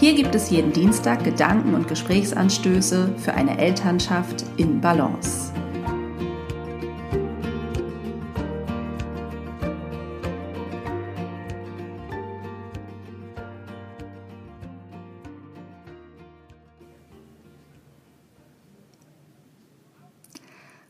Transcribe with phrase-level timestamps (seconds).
[0.00, 5.52] Hier gibt es jeden Dienstag Gedanken und Gesprächsanstöße für eine Elternschaft in Balance.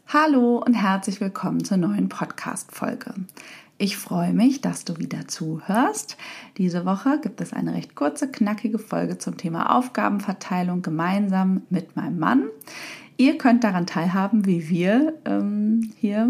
[0.06, 3.14] Hallo und herzlich willkommen zur neuen Podcast-Folge.
[3.82, 6.18] Ich freue mich, dass du wieder zuhörst.
[6.58, 12.18] Diese Woche gibt es eine recht kurze, knackige Folge zum Thema Aufgabenverteilung gemeinsam mit meinem
[12.18, 12.42] Mann.
[13.16, 16.28] Ihr könnt daran teilhaben, wie wir ähm, hier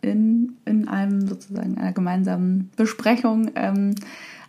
[0.00, 3.94] in, in einem sozusagen einer gemeinsamen Besprechung ähm,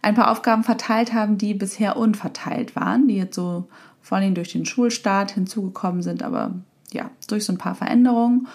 [0.02, 3.68] ein paar Aufgaben verteilt haben, die bisher unverteilt waren, die jetzt so
[4.02, 6.56] vor allem durch den Schulstart hinzugekommen sind, aber
[6.92, 8.48] ja, durch so ein paar Veränderungen.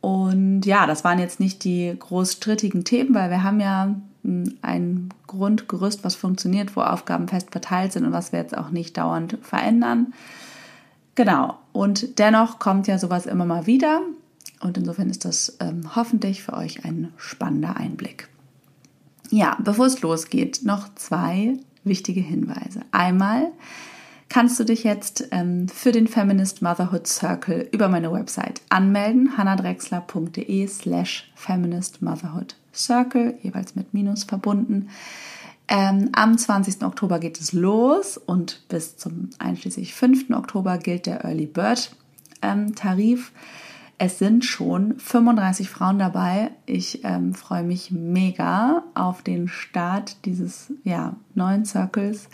[0.00, 4.54] Und ja, das waren jetzt nicht die groß strittigen Themen, weil wir haben ja hm,
[4.62, 8.96] ein Grundgerüst, was funktioniert, wo Aufgaben fest verteilt sind und was wir jetzt auch nicht
[8.96, 10.14] dauernd verändern.
[11.14, 11.58] Genau.
[11.72, 14.02] Und dennoch kommt ja sowas immer mal wieder.
[14.60, 18.28] Und insofern ist das ähm, hoffentlich für euch ein spannender Einblick.
[19.30, 22.80] Ja, bevor es losgeht, noch zwei wichtige Hinweise.
[22.92, 23.48] Einmal,
[24.28, 30.66] kannst du dich jetzt ähm, für den Feminist Motherhood Circle über meine Website anmelden, hannadrexler.de
[30.66, 34.90] slash Feminist Motherhood Circle, jeweils mit Minus verbunden.
[35.68, 36.82] Ähm, am 20.
[36.82, 40.30] Oktober geht es los und bis zum einschließlich 5.
[40.30, 41.94] Oktober gilt der Early Bird
[42.40, 43.32] ähm, Tarif.
[43.98, 46.52] Es sind schon 35 Frauen dabei.
[46.66, 52.28] Ich ähm, freue mich mega auf den Start dieses ja, neuen Circles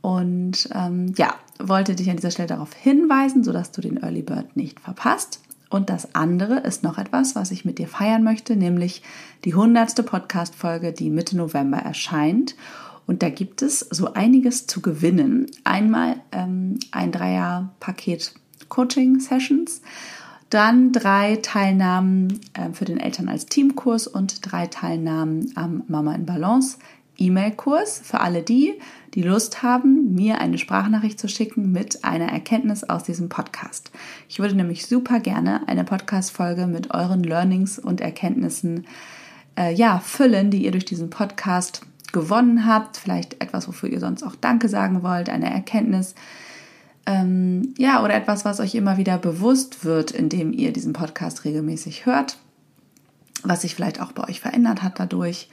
[0.00, 4.56] und ähm, ja, wollte dich an dieser Stelle darauf hinweisen, sodass du den Early Bird
[4.56, 5.40] nicht verpasst.
[5.68, 9.02] Und das andere ist noch etwas, was ich mit dir feiern möchte, nämlich
[9.44, 12.56] die hundertste Podcast-Folge, die Mitte November erscheint.
[13.06, 15.46] Und da gibt es so einiges zu gewinnen.
[15.64, 18.34] Einmal ähm, ein Dreier-Paket
[18.68, 19.82] Coaching-Sessions,
[20.48, 26.26] dann drei Teilnahmen äh, für den Eltern als Teamkurs und drei Teilnahmen am Mama in
[26.26, 26.78] Balance
[27.20, 28.74] E-Mail-Kurs für alle die,
[29.14, 33.90] die Lust haben, mir eine Sprachnachricht zu schicken mit einer Erkenntnis aus diesem Podcast.
[34.28, 38.86] Ich würde nämlich super gerne eine Podcast-Folge mit euren Learnings und Erkenntnissen
[39.58, 41.82] äh, ja, füllen, die ihr durch diesen Podcast
[42.12, 42.96] gewonnen habt.
[42.96, 46.14] Vielleicht etwas, wofür ihr sonst auch Danke sagen wollt, eine Erkenntnis.
[47.06, 52.06] Ähm, ja, oder etwas, was euch immer wieder bewusst wird, indem ihr diesen Podcast regelmäßig
[52.06, 52.38] hört,
[53.42, 55.48] was sich vielleicht auch bei euch verändert hat dadurch.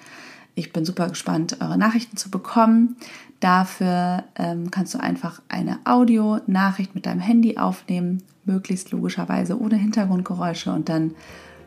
[0.56, 2.97] Ich bin super gespannt, eure Nachrichten zu bekommen.
[3.40, 10.72] Dafür ähm, kannst du einfach eine Audio-Nachricht mit deinem Handy aufnehmen, möglichst logischerweise ohne Hintergrundgeräusche
[10.72, 11.12] und dann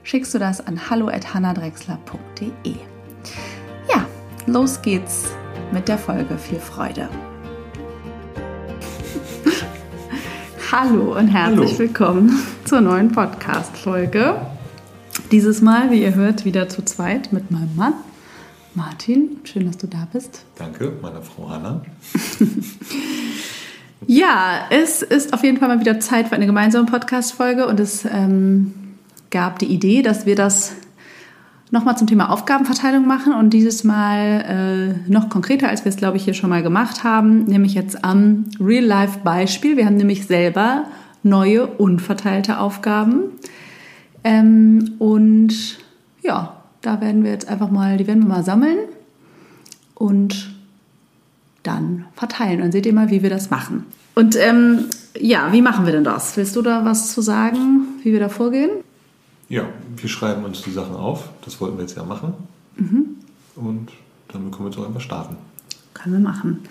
[0.03, 2.75] schickst du das an hallo@hannadrexler.de.
[3.88, 4.04] Ja,
[4.47, 5.28] los geht's
[5.70, 6.36] mit der Folge.
[6.38, 7.09] Viel Freude.
[10.72, 11.78] Hallo und herzlich Hallo.
[11.78, 14.41] willkommen zur neuen Podcast-Folge.
[15.30, 17.94] Dieses Mal, wie ihr hört, wieder zu zweit mit meinem Mann.
[18.75, 20.44] Martin, schön, dass du da bist.
[20.56, 21.82] Danke, meine Frau Hanna.
[24.06, 28.04] ja, es ist auf jeden Fall mal wieder Zeit für eine gemeinsame Podcast-Folge und es
[28.04, 28.72] ähm,
[29.30, 30.72] gab die Idee, dass wir das
[31.72, 36.16] nochmal zum Thema Aufgabenverteilung machen und dieses Mal äh, noch konkreter, als wir es, glaube
[36.16, 39.76] ich, hier schon mal gemacht haben, nämlich jetzt am Real-Life-Beispiel.
[39.76, 40.84] Wir haben nämlich selber
[41.22, 43.32] neue, unverteilte Aufgaben.
[44.25, 45.78] Ähm, und
[46.22, 48.78] ja, da werden wir jetzt einfach mal, die werden wir mal sammeln
[49.94, 50.54] und
[51.62, 52.62] dann verteilen.
[52.62, 53.86] Und seht ihr mal, wie wir das machen.
[54.14, 54.86] Und ähm,
[55.18, 56.36] ja, wie machen wir denn das?
[56.36, 58.71] Willst du da was zu sagen, wie wir da vorgehen?
[59.48, 59.65] Ja,
[59.97, 61.30] wir schreiben uns die Sachen auf.
[61.44, 62.34] Das wollten wir jetzt ja machen.
[62.77, 63.16] Mhm.
[63.56, 63.91] Und
[64.28, 65.36] dann können wir jetzt auch einfach starten.
[65.94, 66.60] Können wir machen.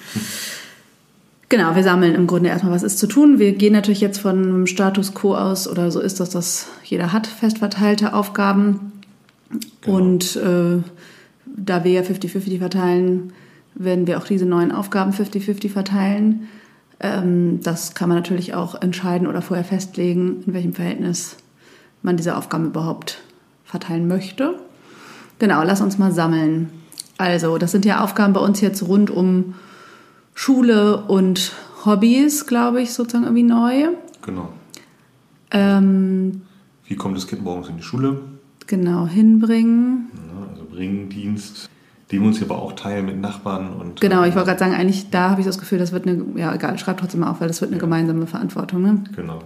[1.52, 3.40] Genau, wir sammeln im Grunde erstmal, was ist zu tun.
[3.40, 7.12] Wir gehen natürlich jetzt von einem Status quo aus, oder so ist das, dass jeder
[7.12, 8.92] hat fest verteilte Aufgaben.
[9.82, 9.98] Genau.
[9.98, 10.82] Und äh,
[11.46, 13.34] da wir ja 50-50 verteilen,
[13.76, 16.48] werden wir auch diese neuen Aufgaben 50-50 verteilen.
[17.00, 21.38] Ähm, das kann man natürlich auch entscheiden oder vorher festlegen, in welchem Verhältnis
[22.02, 23.22] man diese Aufgaben überhaupt
[23.64, 24.56] verteilen möchte.
[25.40, 26.70] Genau, lass uns mal sammeln.
[27.18, 29.56] Also, das sind ja Aufgaben bei uns jetzt rund um
[30.34, 31.54] Schule und
[31.86, 33.90] Hobbys, glaube ich, sozusagen irgendwie neu.
[34.22, 34.50] Genau.
[35.52, 36.42] Ähm,
[36.86, 38.22] Wie kommt das Kind morgens in die Schule?
[38.70, 40.08] Genau, hinbringen.
[40.14, 41.70] Ja, also Bringdienst,
[42.12, 44.00] den wir uns aber auch teilen mit Nachbarn und.
[44.00, 46.56] Genau, ich wollte gerade sagen, eigentlich da habe ich das Gefühl, das wird eine, ja
[46.56, 48.82] egal, schreib trotzdem mal auf, weil das wird eine gemeinsame Verantwortung.
[48.82, 49.04] Ne?
[49.16, 49.40] Genau.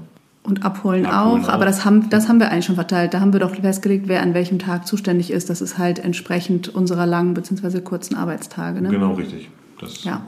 [0.43, 1.67] Und abholen, Abholen auch, aber auch.
[1.67, 3.13] das haben, das haben wir eigentlich schon verteilt.
[3.13, 5.49] Da haben wir doch festgelegt, wer an welchem Tag zuständig ist.
[5.49, 7.79] Das ist halt entsprechend unserer langen bzw.
[7.79, 8.81] kurzen Arbeitstage.
[8.81, 8.89] Ne?
[8.89, 9.49] Genau, richtig.
[9.79, 10.21] Das, Ja.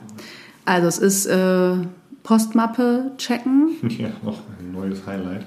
[0.64, 1.76] Also es ist äh,
[2.24, 3.72] Postmappe checken.
[4.00, 5.46] ja, noch ein neues Highlight.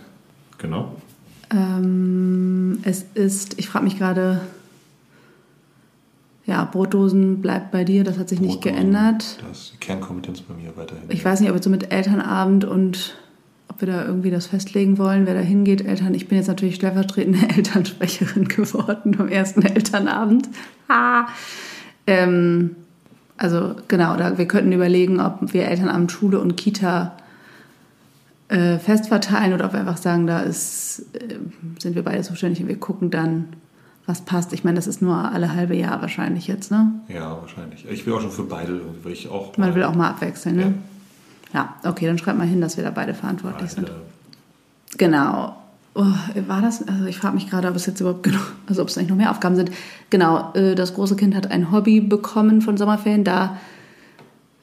[0.59, 0.97] Genau.
[1.51, 4.41] Ähm, es ist, ich frage mich gerade,
[6.47, 9.39] ja, Brotdosen bleibt bei dir, das hat sich nicht Brotdosen, geändert.
[9.49, 11.05] Das ist die Kernkompetenz bei mir weiterhin.
[11.09, 13.17] Ich weiß nicht, ob wir so mit Elternabend und
[13.69, 15.85] ob wir da irgendwie das festlegen wollen, wer da hingeht.
[15.85, 20.49] Eltern, ich bin jetzt natürlich stellvertretende Elternsprecherin geworden am ersten Elternabend.
[20.89, 21.29] Ah.
[22.07, 22.77] Ähm,
[23.37, 27.17] also genau, da, wir könnten überlegen, ob wir Elternabend, Schule und Kita
[28.49, 31.37] äh, fest verteilen oder ob wir einfach sagen, da ist, äh,
[31.79, 33.49] sind wir beide zuständig und wir gucken dann,
[34.07, 34.55] was passt.
[34.55, 36.93] Ich meine, das ist nur alle halbe Jahr wahrscheinlich jetzt, ne?
[37.09, 37.85] Ja, wahrscheinlich.
[37.91, 39.57] Ich will auch schon für beide, weil ich auch.
[39.59, 40.75] Man will auch mal abwechseln, ne?
[41.53, 43.87] Ja, okay, dann schreib mal hin, dass wir da beide verantwortlich sind.
[43.87, 44.01] beide,
[44.97, 45.57] Genau.
[45.95, 46.05] Oh,
[46.47, 46.87] war das?
[46.87, 49.17] Also ich frage mich gerade, ob es jetzt überhaupt genug, also ob es eigentlich noch
[49.17, 49.73] mehr Aufgaben sind.
[50.11, 53.25] Genau, äh, das große Kind hat ein Hobby bekommen von Sommerferien.
[53.25, 53.59] Da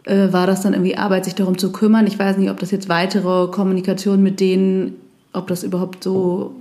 [0.06, 2.08] äh, war das dann irgendwie Arbeit, sich darum zu kümmern.
[2.08, 4.96] Ich weiß nicht, ob das jetzt weitere Kommunikation mit denen,
[5.34, 6.56] ob das überhaupt so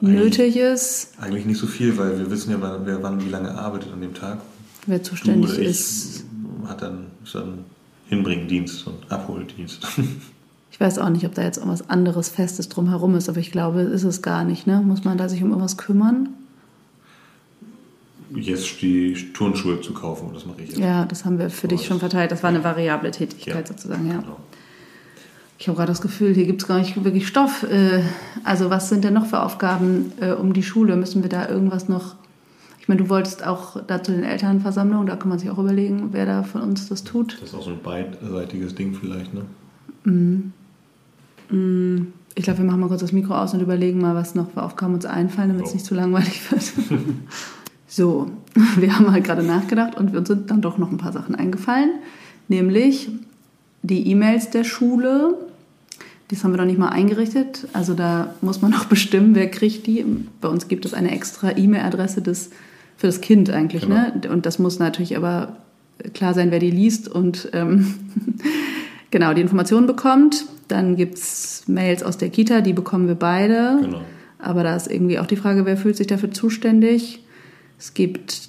[0.00, 3.92] nötig ist, Eigentlich nicht so viel, weil wir wissen ja, wer wann wie lange arbeitet
[3.92, 4.38] an dem Tag.
[4.86, 6.24] wer zuständig du oder ist.
[6.66, 7.60] hat dann, ist dann
[8.08, 9.86] Hinbringdienst und Abholdienst.
[10.68, 13.80] Ich weiß auch nicht, ob da jetzt irgendwas anderes Festes drumherum ist, aber ich glaube,
[13.80, 14.66] ist es gar nicht.
[14.66, 14.82] Ne?
[14.84, 16.28] Muss man da sich um irgendwas kümmern?
[18.36, 20.78] Jetzt die Turnschuhe zu kaufen, das mache ich jetzt.
[20.78, 22.30] Ja, das haben wir für dich schon verteilt.
[22.30, 24.18] Das war eine variable Tätigkeit sozusagen, ja.
[24.18, 24.36] Genau.
[25.58, 27.62] Ich habe gerade das Gefühl, hier gibt es gar nicht wirklich Stoff.
[27.62, 28.02] Äh,
[28.44, 30.96] Also was sind denn noch für Aufgaben äh, um die Schule?
[30.96, 32.16] Müssen wir da irgendwas noch...
[32.78, 36.10] Ich meine, du wolltest auch da zu den Elternversammlungen, da kann man sich auch überlegen,
[36.12, 37.38] wer da von uns das tut.
[37.40, 39.42] Das ist auch so ein beidseitiges Ding vielleicht, ne?
[42.36, 44.62] Ich glaube, wir machen mal kurz das Mikro aus und überlegen mal, was noch für
[44.62, 45.76] Aufgaben uns einfallen, damit es Jo.
[45.76, 46.62] nicht zu langweilig wird.
[47.96, 48.30] so,
[48.76, 51.90] wir haben halt gerade nachgedacht und uns sind dann doch noch ein paar Sachen eingefallen.
[52.48, 53.08] Nämlich
[53.82, 55.34] die E-Mails der Schule.
[56.28, 57.66] Das haben wir noch nicht mal eingerichtet.
[57.72, 60.04] Also da muss man noch bestimmen, wer kriegt die.
[60.42, 62.50] Bei uns gibt es eine extra E-Mail-Adresse des,
[62.98, 63.82] für das Kind eigentlich.
[63.82, 63.94] Genau.
[63.94, 64.20] Ne?
[64.30, 65.56] Und das muss natürlich aber
[66.12, 67.94] klar sein, wer die liest und ähm,
[69.10, 70.44] genau die Informationen bekommt.
[70.68, 73.78] Dann gibt es Mails aus der Kita, die bekommen wir beide.
[73.80, 74.02] Genau.
[74.38, 77.20] Aber da ist irgendwie auch die Frage, wer fühlt sich dafür zuständig.
[77.78, 78.48] Es gibt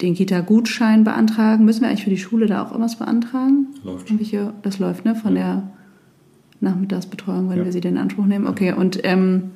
[0.00, 1.64] den Kita-Gutschein beantragen.
[1.64, 3.66] Müssen wir eigentlich für die Schule da auch irgendwas beantragen?
[3.84, 4.06] Läuft.
[4.06, 5.14] Irgendwelche, das läuft, ne?
[5.14, 5.70] Von der
[6.60, 7.64] Nachmittagsbetreuung, wenn Ja.
[7.64, 8.46] wir sie denn in Anspruch nehmen.
[8.46, 9.50] Okay, und ähm,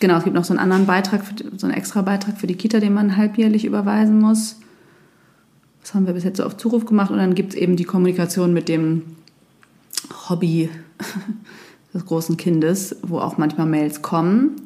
[0.00, 1.22] genau, es gibt noch so einen anderen Beitrag,
[1.56, 4.56] so einen extra Beitrag für die Kita, den man halbjährlich überweisen muss.
[5.82, 7.10] Das haben wir bis jetzt so auf Zuruf gemacht.
[7.10, 9.02] Und dann gibt es eben die Kommunikation mit dem
[10.28, 10.68] Hobby
[11.94, 14.56] des großen Kindes, wo auch manchmal Mails kommen,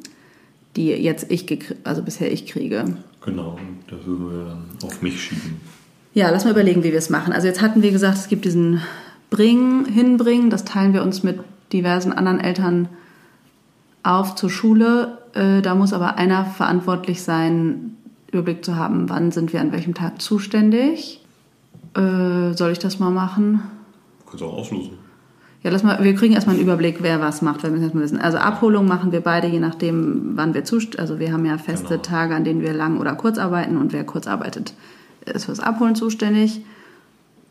[0.75, 1.45] die jetzt ich,
[1.83, 2.85] also bisher ich kriege.
[3.23, 3.57] Genau,
[3.89, 5.61] das würden wir dann auf mich schieben.
[6.13, 7.33] Ja, lass mal überlegen, wie wir es machen.
[7.33, 8.81] Also jetzt hatten wir gesagt, es gibt diesen
[9.29, 11.39] Bringen, Hinbringen, das teilen wir uns mit
[11.71, 12.87] diversen anderen Eltern
[14.03, 15.17] auf zur Schule.
[15.33, 17.95] Äh, Da muss aber einer verantwortlich sein,
[18.31, 21.19] Überblick zu haben, wann sind wir an welchem Tag zuständig.
[21.95, 23.61] Äh, Soll ich das mal machen?
[24.25, 24.91] Du kannst auch auslosen.
[25.63, 28.03] Ja, lass mal, wir kriegen erstmal einen Überblick, wer was macht, weil wir müssen erstmal
[28.03, 28.19] wissen.
[28.19, 30.99] Also Abholung machen wir beide, je nachdem, wann wir zust.
[30.99, 32.01] Also wir haben ja feste Genau.
[32.01, 34.73] Tage, an denen wir lang oder kurz arbeiten und wer kurz arbeitet,
[35.25, 36.65] ist fürs Abholen zuständig.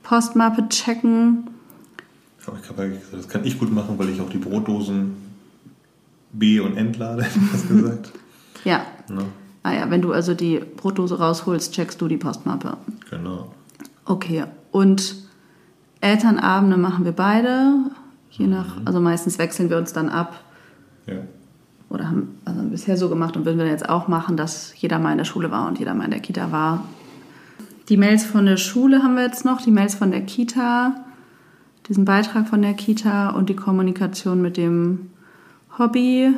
[0.03, 1.45] Postmappe checken.
[2.47, 5.15] Aber ich habe ja gesagt, das kann ich gut machen, weil ich auch die Brotdosen
[6.33, 8.13] B- und entlade, ich das gesagt.
[8.65, 8.83] Ja.
[9.09, 9.25] ne?
[9.63, 12.77] Ah ja, wenn du also die Brotdose rausholst, checkst du die Postmappe.
[13.09, 13.53] Genau.
[14.05, 14.45] Okay.
[14.71, 15.15] Und
[16.01, 17.75] Elternabende machen wir beide.
[18.33, 20.43] Je nach, also meistens wechseln wir uns dann ab.
[21.07, 21.17] Ja.
[21.91, 25.13] oder haben also bisher so gemacht und würden wir jetzt auch machen, dass jeder mal
[25.13, 26.85] in der Schule war und jeder mal in der Kita war.
[27.89, 30.95] Die Mails von der Schule haben wir jetzt noch, die Mails von der Kita,
[31.89, 35.11] diesen Beitrag von der Kita und die Kommunikation mit dem
[35.79, 36.33] Hobby.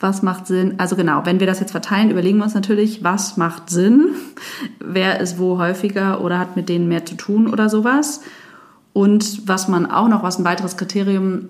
[0.00, 0.74] Was macht Sinn?
[0.78, 4.08] Also genau, wenn wir das jetzt verteilen, überlegen wir uns natürlich, was macht Sinn?
[4.80, 8.22] Wer ist wo häufiger oder hat mit denen mehr zu tun oder sowas?
[8.92, 11.48] Und was man auch noch, was ein weiteres Kriterium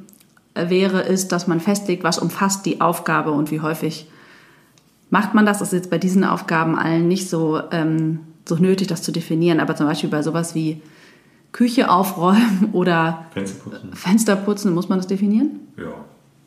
[0.54, 4.08] wäre, ist, dass man festlegt, was umfasst die Aufgabe und wie häufig
[5.10, 5.58] macht man das.
[5.58, 9.60] Das ist jetzt bei diesen Aufgaben allen nicht so, ähm, so nötig, das zu definieren.
[9.60, 10.82] Aber zum Beispiel bei sowas wie
[11.52, 13.92] Küche aufräumen oder Fenster putzen.
[13.94, 15.60] Fenster putzen, muss man das definieren?
[15.76, 15.94] Ja.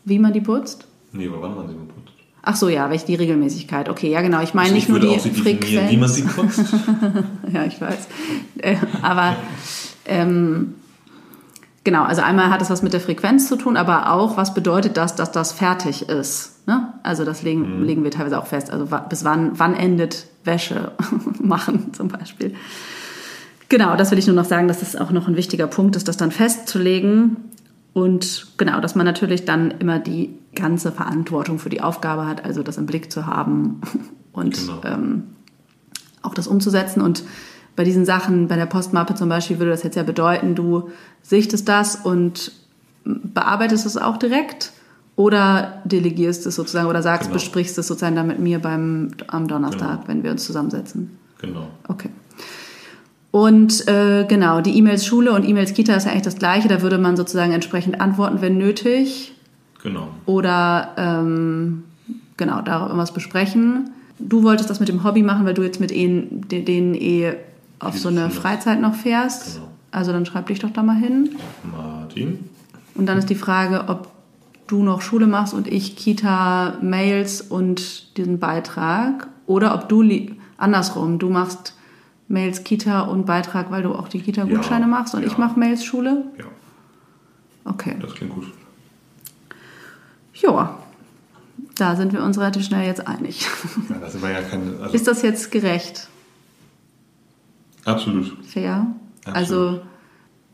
[0.06, 0.86] Wie man die putzt?
[1.12, 2.14] Nee, aber wann man sie putzt.
[2.46, 3.88] Ach so, ja, welche die Regelmäßigkeit.
[3.88, 4.42] Okay, ja genau.
[4.42, 5.92] Ich meine Also nicht ich nur die Frequenz.
[5.92, 6.62] wie man sie putzt.
[7.54, 8.08] ja, ich weiß.
[8.58, 9.38] Äh, aber
[10.06, 10.76] ähm,
[11.84, 14.98] genau, also einmal hat es was mit der Frequenz zu tun, aber auch, was bedeutet
[14.98, 16.68] das, dass das fertig ist?
[16.68, 16.94] Ne?
[17.04, 17.84] Also das legen, Mhm.
[17.86, 18.72] legen wir teilweise auch fest.
[18.72, 20.92] Also bis wann, wann endet Wäsche
[21.42, 22.56] machen zum Beispiel.
[23.70, 26.08] Genau, das will ich nur noch sagen, dass es auch noch ein wichtiger Punkt ist,
[26.08, 27.38] das dann festzulegen.
[27.94, 32.64] Und genau, dass man natürlich dann immer die ganze Verantwortung für die Aufgabe hat, also
[32.64, 33.82] das im Blick zu haben
[34.32, 34.82] und Genau.
[34.86, 35.24] ähm,
[36.22, 37.02] auch das umzusetzen.
[37.02, 37.24] Und
[37.76, 40.90] bei diesen Sachen, bei der Postmappe zum Beispiel, würde das jetzt ja bedeuten, du
[41.22, 42.52] sichtest das und
[43.06, 44.72] bearbeitest es auch direkt
[45.16, 47.34] oder delegierst es sozusagen oder sagst, Genau.
[47.36, 50.08] besprichst es sozusagen dann mit mir beim, am Donnerstag, Genau.
[50.08, 51.18] wenn wir uns zusammensetzen.
[51.42, 51.68] Genau.
[51.88, 52.10] Okay.
[53.32, 56.68] Und äh, genau, die E-Mails Schule und E-Mails Kita ist ja eigentlich das Gleiche.
[56.68, 59.34] Da würde man sozusagen entsprechend antworten, wenn nötig.
[59.82, 60.10] Genau.
[60.28, 61.84] Oder ähm,
[62.38, 63.90] genau, darüber irgendwas besprechen.
[64.20, 67.34] Du wolltest das mit dem Hobby machen, weil du jetzt mit ihnen, de- denen eh
[67.86, 68.30] auf so eine.
[68.30, 69.56] Freizeit noch fährst.
[69.56, 69.68] Genau.
[69.92, 71.30] Also dann schreib dich doch da mal hin.
[71.72, 72.50] Martin.
[72.96, 74.08] Und dann ist die Frage, ob
[74.68, 79.28] du noch Schule machst und ich Kita, Mails und diesen Beitrag.
[79.46, 80.02] Oder ob du
[80.58, 81.76] andersrum, du machst
[82.28, 85.28] Mails, Kita und Beitrag, weil du auch die Kita-Gutscheine Ja, machst und ja.
[85.28, 86.26] ich mache Mails, Schule.
[86.38, 86.46] Ja,
[87.66, 87.96] Okay.
[88.02, 88.46] das klingt gut.
[90.34, 90.78] Ja,
[91.78, 93.48] da sind wir uns relativ schnell jetzt einig.
[93.90, 94.80] Ja, das ja keine.
[94.82, 96.08] Also Ist das jetzt gerecht?
[97.86, 98.38] Absolut.
[98.46, 98.88] Fair?
[99.26, 99.82] Also,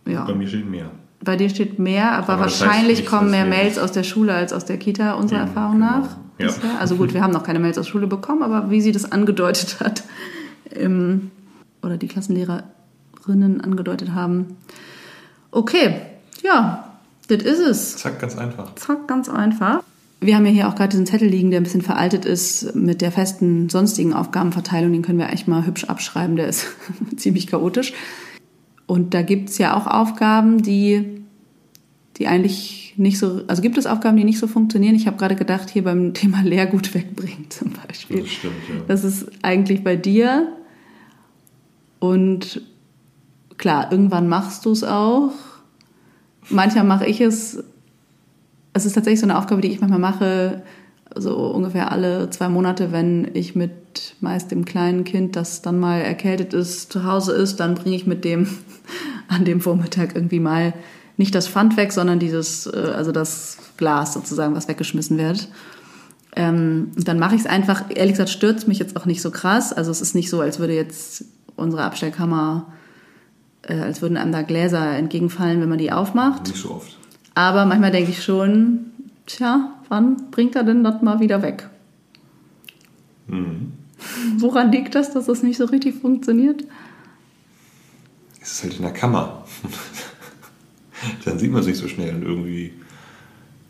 [0.05, 0.25] ja.
[0.25, 0.91] Bei mir steht mehr.
[1.21, 4.53] Bei dir steht mehr, aber, Aber wahrscheinlich nicht, kommen mehr Mails aus der Schule als
[4.53, 6.00] aus der Kita, unserer Eben, Erfahrung genau.
[6.00, 6.17] nach.
[6.38, 6.48] Ja.
[6.48, 6.79] bisher.
[6.79, 9.79] Also gut, wir haben noch keine Mails aus Schule bekommen, aber wie sie das angedeutet
[9.79, 10.03] hat,
[10.71, 11.31] ähm,
[11.81, 14.57] oder die Klassenlehrerinnen angedeutet haben.
[15.51, 15.95] Okay,
[16.41, 16.89] ja,
[17.27, 17.98] das ist es.
[17.98, 18.75] Zack, ganz einfach.
[18.75, 19.83] Zack, ganz einfach.
[20.21, 23.01] Wir haben ja hier auch gerade diesen Zettel liegen, der ein bisschen veraltet ist mit
[23.01, 24.91] der festen sonstigen Aufgabenverteilung.
[24.91, 26.67] Den können wir eigentlich mal hübsch abschreiben, der ist
[27.15, 27.93] ziemlich chaotisch.
[28.85, 31.21] Und da gibt's ja auch Aufgaben, die,
[32.17, 34.95] die eigentlich nicht so, also gibt es Aufgaben, die nicht so funktionieren.
[34.95, 38.21] Ich habe gerade gedacht, hier beim Thema Lehrgut wegbringen zum Beispiel.
[38.21, 38.75] Das stimmt, ja.
[38.88, 40.51] Das ist eigentlich bei dir.
[41.99, 42.61] Und
[43.57, 45.31] klar, irgendwann machst du es auch.
[46.49, 47.63] Manchmal mache ich es.
[48.73, 50.61] Es ist tatsächlich so eine Aufgabe, die ich manchmal mache,
[51.15, 56.01] so ungefähr alle zwei Monate, wenn ich mit meist dem kleinen Kind, das dann mal
[56.01, 58.47] erkältet ist, zu Hause ist, dann bringe ich mit dem
[59.27, 60.73] an dem Vormittag irgendwie mal
[61.17, 65.49] nicht das Pfand weg, sondern dieses, äh, also das Glas sozusagen, was weggeschmissen wird.
[66.35, 69.73] Ähm, dann mache ich es einfach, ehrlich gesagt, stürzt mich jetzt auch nicht so krass.
[69.73, 72.71] Also es ist nicht so, als würde jetzt unsere Abstellkammer,
[73.63, 76.47] äh, als würden einem da Gläser entgegenfallen, wenn man die aufmacht.
[76.47, 76.99] Nicht so oft.
[77.36, 78.91] Aber manchmal denke ich schon,
[79.25, 81.69] tja, wann bringt er denn das mal wieder weg?
[83.27, 83.74] Mhm.
[84.38, 86.63] Woran liegt das, dass das nicht so richtig funktioniert?
[88.41, 89.43] Es ist halt in der Kammer.
[91.25, 92.74] Dann sieht man sich so schnell und irgendwie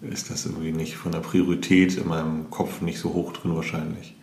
[0.01, 4.15] ist das irgendwie nicht von der Priorität in meinem Kopf nicht so hoch drin wahrscheinlich.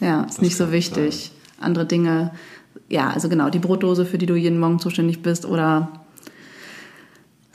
[0.00, 1.32] Ja, ist Das nicht so wichtig.
[1.60, 2.32] Andere Dinge,
[2.88, 6.05] ja, also genau, die Brotdose, für die du jeden Morgen zuständig bist oder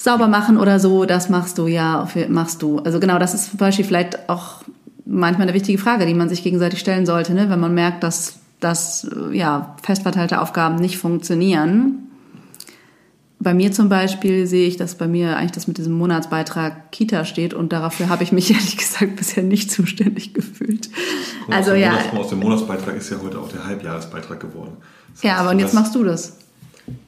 [0.04, 2.80] sauber machen oder so, das machst du, ja, machst du.
[2.80, 4.64] Also genau, das ist zum Beispiel vielleicht auch
[5.06, 7.50] manchmal eine wichtige Frage, die man sich gegenseitig stellen sollte, ne?
[7.50, 12.08] wenn man merkt, dass, dass ja, festverteilte Aufgaben nicht funktionieren.
[13.40, 17.26] Bei mir zum Beispiel sehe ich, dass bei mir eigentlich das mit diesem Monatsbeitrag Kita
[17.26, 20.90] steht und dafür habe ich mich ehrlich gesagt bisher nicht zuständig gefühlt.
[21.48, 24.78] Mal, Also ja, Monats, aus dem Monatsbeitrag ist ja heute auch der Halbjahresbeitrag geworden.
[25.14, 26.38] Das ja, heißt, aber und jetzt machst du das.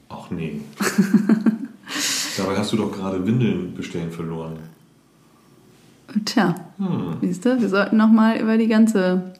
[0.08, 0.60] Ach nee.
[2.36, 4.54] Dabei hast du doch gerade Windeln bestellen verloren.
[6.24, 7.16] Tja, Hm.
[7.22, 9.34] siehst du, wir sollten noch mal über die ganze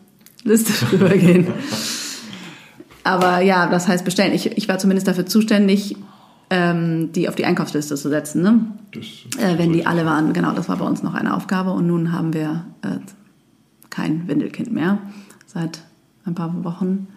[0.45, 1.47] Liste drüber gehen.
[3.03, 4.33] Aber ja, das heißt bestellen.
[4.33, 5.97] Ich, ich war zumindest dafür zuständig,
[6.51, 8.61] ähm, die auf die Einkaufsliste zu setzen, ne?
[9.39, 10.33] Äh, wenn die alle waren.
[10.33, 11.73] Genau, das war bei uns noch eine Aufgabe.
[11.73, 12.99] Und nun haben wir äh,
[13.91, 14.99] kein Windelkind mehr
[15.47, 15.81] seit
[16.25, 17.09] ein paar Wochen.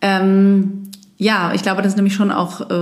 [0.00, 0.89] Ähm,
[1.20, 2.74] ja, ich glaube, das ist nämlich schon auch äh,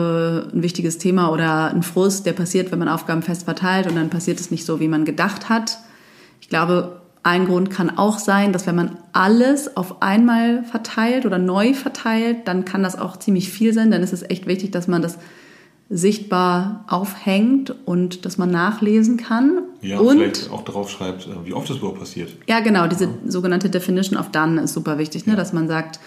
[0.52, 4.11] ein wichtiges Thema oder ein Frust, der passiert, wenn man Aufgaben fest verteilt und dann
[4.11, 5.78] passiert es nicht so, wie man gedacht hat.
[6.40, 11.38] Ich glaube, ein Grund kann auch sein, dass wenn man alles auf einmal verteilt oder
[11.38, 13.90] neu verteilt, dann kann das auch ziemlich viel sein.
[13.90, 15.18] Dann ist es echt wichtig, dass man das
[15.90, 19.62] sichtbar aufhängt und dass man nachlesen kann.
[19.80, 22.30] Ja, und vielleicht auch drauf schreibt, äh, wie oft das überhaupt passiert.
[22.47, 25.35] ja, genau, diese sogenannte Definition of Done ist super wichtig, ne?
[25.35, 25.99] dass man sagt,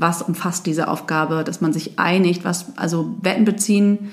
[0.00, 4.10] was umfasst diese Aufgabe, dass man sich einigt, was, also Wetten beziehen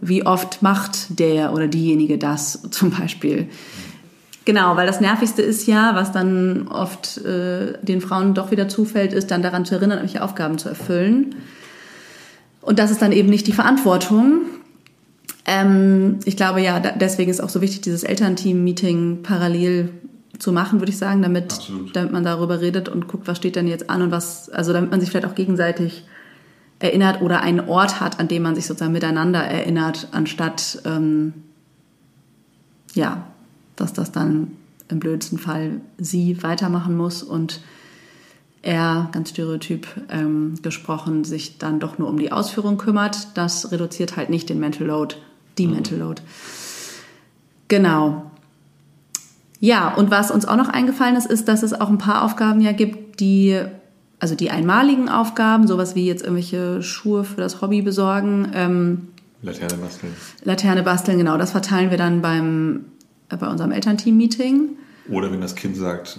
[0.00, 3.48] wie oft macht der oder diejenige das zum Beispiel.
[4.44, 9.12] Genau, weil das Nervigste ist ja, was dann oft äh, den Frauen doch wieder zufällt,
[9.12, 11.36] ist dann daran zu erinnern, welche Aufgaben zu erfüllen.
[12.60, 14.42] Und das ist dann eben nicht die Verantwortung.
[15.46, 19.90] Ähm, ich glaube ja, deswegen ist auch so wichtig, dieses Elternteam-Meeting parallel
[20.38, 23.68] zu machen, würde ich sagen, damit, damit man darüber redet und guckt, was steht denn
[23.68, 26.04] jetzt an und was, also damit man sich vielleicht auch gegenseitig
[26.78, 31.32] erinnert oder einen Ort hat, an dem man sich sozusagen miteinander erinnert, anstatt ähm,
[32.94, 33.26] ja,
[33.76, 34.52] dass das dann
[34.88, 37.60] im blödsten Fall sie weitermachen muss und
[38.62, 43.28] er, ganz stereotyp ähm, gesprochen, sich dann doch nur um die Ausführung kümmert.
[43.34, 45.16] Das reduziert halt nicht den Mental Load,
[45.58, 45.74] die mhm.
[45.74, 46.22] Mental Load.
[47.66, 48.30] Genau.
[49.62, 52.60] Ja, und was uns auch noch eingefallen ist, ist, dass es auch ein paar Aufgaben
[52.60, 53.60] ja gibt, die,
[54.18, 58.50] also die einmaligen Aufgaben, sowas wie jetzt irgendwelche Schuhe für das Hobby besorgen.
[58.54, 59.08] Ähm,
[59.40, 60.12] Laterne basteln.
[60.42, 61.38] Laterne basteln, genau.
[61.38, 62.86] Das verteilen wir dann beim
[63.28, 64.70] bei unserem Elternteam-Meeting.
[65.08, 66.18] Oder wenn das Kind sagt,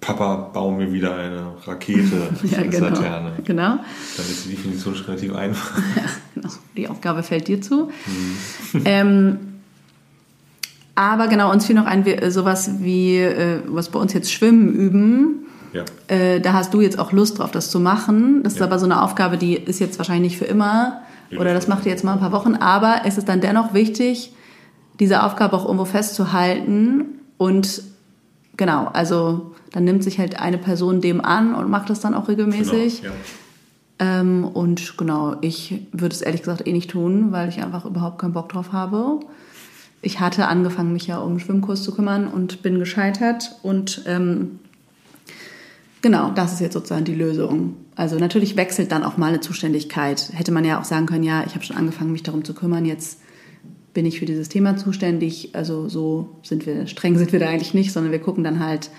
[0.00, 3.32] Papa, baue mir wieder eine Rakete ja, als genau, Laterne.
[3.44, 3.76] Genau.
[4.16, 5.76] Dann ist die Definition schon relativ einfach.
[5.96, 6.48] Ja, genau.
[6.74, 7.90] Die Aufgabe fällt dir zu.
[8.06, 8.82] Mhm.
[8.86, 9.38] Ähm,
[11.10, 15.46] aber genau, uns fiel noch ein, sowas wie, äh, was bei uns jetzt Schwimmen üben.
[15.72, 15.84] Ja.
[16.08, 18.42] Äh, da hast du jetzt auch Lust drauf, das zu machen.
[18.42, 18.58] Das ja.
[18.58, 21.02] ist aber so eine Aufgabe, die ist jetzt wahrscheinlich nicht für immer.
[21.38, 22.56] Oder das macht ihr jetzt mal ein paar Wochen.
[22.56, 24.34] Aber es ist dann dennoch wichtig,
[25.00, 27.82] diese Aufgabe auch irgendwo festzuhalten und
[28.56, 32.28] genau, also dann nimmt sich halt eine Person dem an und macht das dann auch
[32.28, 33.02] regelmäßig.
[33.02, 33.14] Genau,
[33.98, 38.18] ähm, und genau, ich würde es ehrlich gesagt eh nicht tun, weil ich einfach überhaupt
[38.18, 39.20] keinen Bock drauf habe.
[40.02, 44.58] Ich hatte angefangen, mich ja um Schwimmkurs zu kümmern und bin gescheitert und ähm,
[46.02, 47.76] Genau, das ist jetzt sozusagen die Lösung.
[47.94, 50.30] Also natürlich wechselt dann auch mal eine Zuständigkeit.
[50.34, 52.84] Hätte man ja auch sagen können, ja, ich habe schon angefangen, mich darum zu kümmern,
[52.84, 53.20] jetzt
[53.94, 55.50] bin ich für dieses Thema zuständig.
[55.54, 58.90] Also so sind wir, streng sind wir da eigentlich nicht, sondern wir gucken dann halt,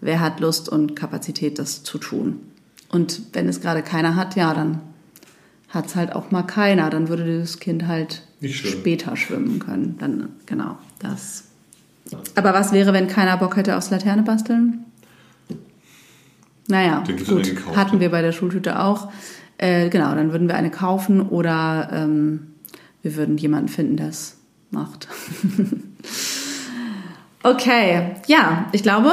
[0.00, 2.38] wer hat Lust und Kapazität, das zu tun.
[2.88, 4.80] Und wenn es gerade keiner hat, ja, dann
[5.68, 6.90] hat es halt auch mal keiner.
[6.90, 9.96] Dann würde dieses Kind halt später schwimmen können.
[9.98, 11.44] Dann, genau, das.
[12.34, 14.84] Aber was wäre, wenn keiner Bock hätte aufs Laterne basteln?
[16.68, 19.10] Naja, gut, hatten wir bei der Schultüte auch.
[19.58, 22.54] Äh, genau, dann würden wir eine kaufen oder ähm,
[23.02, 24.38] wir würden jemanden finden, der es
[24.70, 25.08] macht.
[27.42, 29.10] okay, ja, ich glaube,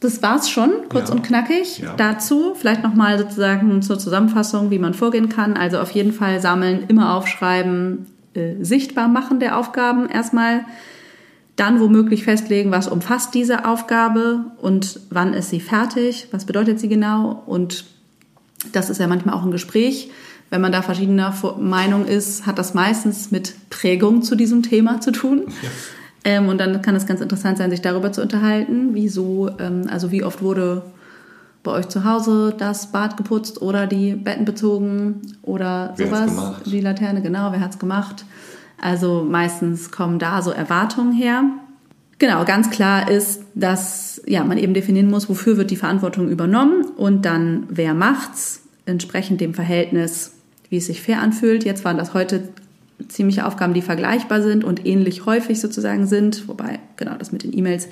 [0.00, 1.14] das war's schon, kurz ja.
[1.14, 1.94] und knackig ja.
[1.96, 2.54] dazu.
[2.54, 5.56] Vielleicht nochmal sozusagen zur Zusammenfassung, wie man vorgehen kann.
[5.56, 8.06] Also auf jeden Fall sammeln, immer aufschreiben,
[8.36, 10.64] äh, sichtbar machen der Aufgaben erstmal.
[11.56, 16.88] Dann womöglich festlegen, was umfasst diese Aufgabe und wann ist sie fertig, was bedeutet sie
[16.88, 17.42] genau.
[17.46, 17.86] Und
[18.72, 20.10] das ist ja manchmal auch ein Gespräch
[20.50, 25.12] wenn man da verschiedener Meinung ist, hat das meistens mit Prägung zu diesem Thema zu
[25.12, 25.46] tun.
[25.62, 25.70] Ja.
[26.32, 30.10] Ähm, und dann kann es ganz interessant sein, sich darüber zu unterhalten, wieso, ähm, also
[30.10, 30.82] wie oft wurde
[31.66, 36.62] bei euch zu Hause das Bad geputzt oder die Betten bezogen oder wer sowas.
[36.64, 38.24] Die Laterne, genau, wer hat es gemacht?
[38.80, 41.44] Also meistens kommen da so Erwartungen her.
[42.18, 46.86] Genau, ganz klar ist, dass ja, man eben definieren muss, wofür wird die Verantwortung übernommen
[46.96, 50.32] und dann wer macht's entsprechend dem Verhältnis
[50.68, 51.64] wie es sich fair anfühlt.
[51.64, 52.48] Jetzt waren das heute
[53.08, 56.48] ziemliche Aufgaben, die vergleichbar sind und ähnlich häufig sozusagen sind.
[56.48, 57.88] Wobei, genau, das mit den E-Mails,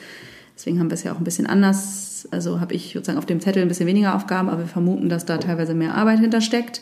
[0.56, 2.28] deswegen haben wir es ja auch ein bisschen anders.
[2.30, 5.24] Also habe ich sozusagen auf dem Zettel ein bisschen weniger Aufgaben, aber wir vermuten, dass
[5.24, 6.80] da teilweise mehr Arbeit hintersteckt.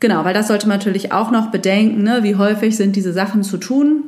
[0.00, 2.20] Genau, weil das sollte man natürlich auch noch bedenken, ne?
[2.22, 4.04] wie häufig sind diese Sachen zu tun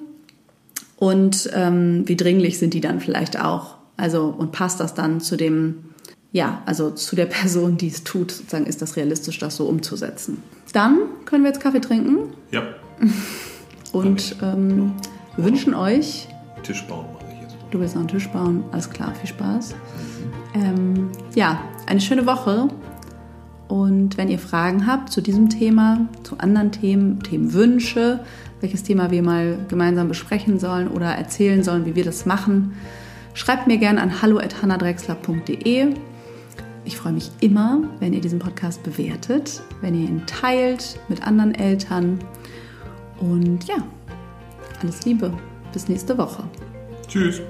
[0.96, 3.76] und ähm, wie dringlich sind die dann vielleicht auch.
[3.96, 5.76] Also und passt das dann zu dem
[6.32, 10.42] ja, also zu der Person, die es tut, sozusagen ist das realistisch, das so umzusetzen.
[10.72, 12.34] Dann können wir jetzt Kaffee trinken.
[12.50, 12.62] Ja.
[13.92, 14.92] Und ähm,
[15.38, 15.44] ja.
[15.44, 16.28] wünschen euch.
[16.62, 16.84] Tisch
[17.70, 19.74] Du willst noch einen Tisch bauen, alles klar, viel Spaß.
[20.54, 22.68] Ähm, ja, eine schöne Woche.
[23.68, 28.20] Und wenn ihr Fragen habt zu diesem Thema, zu anderen Themen, Themenwünsche,
[28.60, 32.74] welches Thema wir mal gemeinsam besprechen sollen oder erzählen sollen, wie wir das machen,
[33.34, 35.94] schreibt mir gerne an hallo.hannadrexler.de.
[36.84, 41.52] Ich freue mich immer, wenn ihr diesen Podcast bewertet, wenn ihr ihn teilt mit anderen
[41.54, 42.20] Eltern.
[43.18, 43.76] Und ja,
[44.80, 45.32] alles Liebe.
[45.72, 46.44] Bis nächste Woche.
[47.08, 47.40] Tschüss.